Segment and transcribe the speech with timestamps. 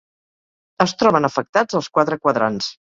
[0.87, 2.77] Es troben afectats els quatre quadrants.